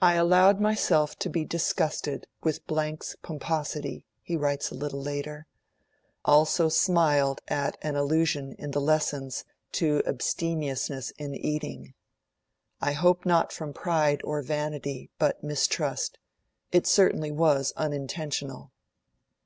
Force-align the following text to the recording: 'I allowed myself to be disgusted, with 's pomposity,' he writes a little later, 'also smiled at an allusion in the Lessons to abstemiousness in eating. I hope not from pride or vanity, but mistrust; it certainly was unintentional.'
'I 0.00 0.14
allowed 0.14 0.60
myself 0.62 1.18
to 1.18 1.28
be 1.28 1.44
disgusted, 1.44 2.26
with 2.42 2.62
's 2.74 3.16
pomposity,' 3.20 4.06
he 4.22 4.34
writes 4.34 4.70
a 4.70 4.74
little 4.74 5.02
later, 5.02 5.46
'also 6.24 6.70
smiled 6.70 7.42
at 7.46 7.76
an 7.82 7.96
allusion 7.96 8.54
in 8.54 8.70
the 8.70 8.80
Lessons 8.80 9.44
to 9.72 10.02
abstemiousness 10.06 11.10
in 11.18 11.34
eating. 11.34 11.92
I 12.80 12.92
hope 12.92 13.26
not 13.26 13.52
from 13.52 13.74
pride 13.74 14.22
or 14.24 14.40
vanity, 14.40 15.10
but 15.18 15.44
mistrust; 15.44 16.18
it 16.72 16.86
certainly 16.86 17.30
was 17.30 17.74
unintentional.' 17.76 18.72